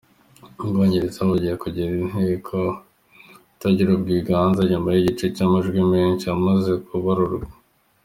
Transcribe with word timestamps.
Ubwongereza 0.63 1.19
bugiye 1.29 1.53
kugira 1.63 1.89
inteko 2.03 2.57
itagira 3.53 3.89
ubwiganze 3.93 4.61
nyuma 4.71 4.89
y'igice 4.93 5.25
cy'amajwi 5.35 5.79
menshi 5.93 6.25
amaze 6.35 6.71
kubarurwa. 6.87 7.47